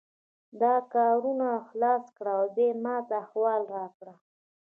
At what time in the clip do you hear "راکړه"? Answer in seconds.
3.75-4.13